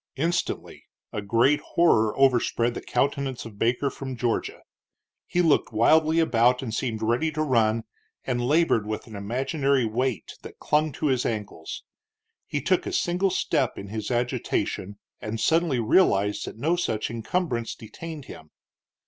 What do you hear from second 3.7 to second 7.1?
from Georgia. He looked wildly about and seemed